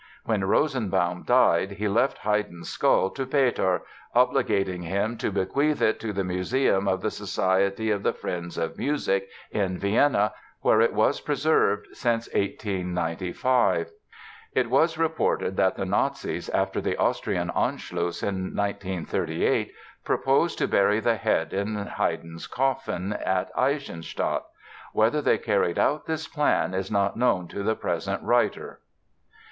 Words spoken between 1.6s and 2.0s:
he